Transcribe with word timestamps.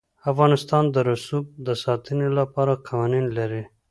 افغانستان 0.31 0.83
د 0.93 0.95
رسوب 1.09 1.45
د 1.67 1.67
ساتنې 1.83 2.27
لپاره 2.39 2.73
قوانین 2.87 3.25
لري. 3.37 3.63